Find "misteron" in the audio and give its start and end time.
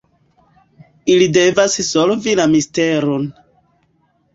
2.59-3.33